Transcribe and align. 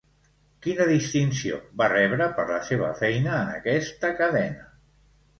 Quina 0.67 0.85
distinció 0.91 1.59
va 1.81 1.89
rebre 1.91 2.27
per 2.39 2.45
la 2.51 2.57
seva 2.69 2.89
feina 3.01 3.35
en 3.41 3.51
aquesta 3.59 4.11
cadena? 4.23 4.65